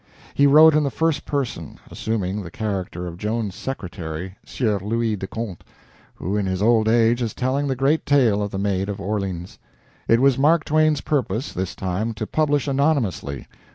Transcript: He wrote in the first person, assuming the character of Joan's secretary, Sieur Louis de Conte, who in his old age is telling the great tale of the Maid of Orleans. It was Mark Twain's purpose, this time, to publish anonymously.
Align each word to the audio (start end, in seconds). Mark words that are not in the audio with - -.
He 0.33 0.47
wrote 0.47 0.73
in 0.73 0.81
the 0.81 0.89
first 0.89 1.25
person, 1.25 1.77
assuming 1.91 2.41
the 2.41 2.49
character 2.49 3.05
of 3.05 3.19
Joan's 3.19 3.53
secretary, 3.53 4.35
Sieur 4.43 4.79
Louis 4.79 5.15
de 5.15 5.27
Conte, 5.27 5.61
who 6.15 6.35
in 6.35 6.47
his 6.47 6.59
old 6.59 6.87
age 6.89 7.21
is 7.21 7.35
telling 7.35 7.67
the 7.67 7.75
great 7.75 8.03
tale 8.03 8.41
of 8.41 8.49
the 8.49 8.57
Maid 8.57 8.89
of 8.89 8.99
Orleans. 8.99 9.59
It 10.07 10.19
was 10.19 10.39
Mark 10.39 10.65
Twain's 10.65 11.01
purpose, 11.01 11.53
this 11.53 11.75
time, 11.75 12.15
to 12.15 12.25
publish 12.25 12.67
anonymously. 12.67 13.45